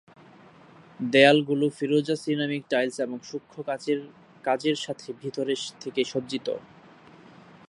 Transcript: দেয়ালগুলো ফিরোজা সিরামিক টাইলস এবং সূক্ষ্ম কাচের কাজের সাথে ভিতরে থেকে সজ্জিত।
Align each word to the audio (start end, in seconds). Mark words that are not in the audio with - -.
দেয়ালগুলো 0.99 1.65
ফিরোজা 1.77 2.15
সিরামিক 2.23 2.63
টাইলস 2.69 2.97
এবং 2.99 3.17
সূক্ষ্ম 3.29 3.57
কাচের 3.67 3.99
কাজের 4.43 4.77
সাথে 4.85 5.07
ভিতরে 5.21 5.53
থেকে 5.79 6.01
সজ্জিত। 6.03 6.47